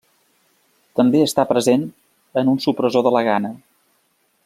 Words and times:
També 1.01 1.21
està 1.27 1.45
present 1.51 1.85
en 2.43 2.53
un 2.55 2.59
supressor 2.67 3.09
de 3.09 3.13
la 3.19 3.25
gana. 3.33 3.57